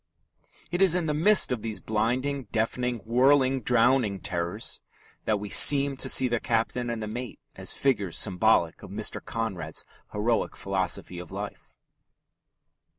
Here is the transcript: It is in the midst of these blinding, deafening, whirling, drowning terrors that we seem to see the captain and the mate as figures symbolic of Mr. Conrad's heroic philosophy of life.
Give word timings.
It 0.71 0.81
is 0.81 0.95
in 0.95 1.05
the 1.05 1.13
midst 1.13 1.51
of 1.51 1.61
these 1.61 1.79
blinding, 1.79 2.45
deafening, 2.45 3.01
whirling, 3.05 3.61
drowning 3.61 4.19
terrors 4.19 4.81
that 5.25 5.39
we 5.39 5.47
seem 5.47 5.95
to 5.97 6.09
see 6.09 6.27
the 6.27 6.39
captain 6.39 6.89
and 6.89 7.03
the 7.03 7.07
mate 7.07 7.39
as 7.55 7.71
figures 7.71 8.17
symbolic 8.17 8.81
of 8.81 8.89
Mr. 8.89 9.23
Conrad's 9.23 9.85
heroic 10.11 10.55
philosophy 10.55 11.19
of 11.19 11.29
life. 11.31 11.77